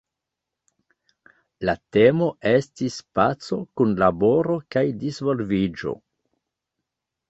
[1.69, 5.99] La temo estis "Paco, Kunlaboro kaj Disvolviĝo".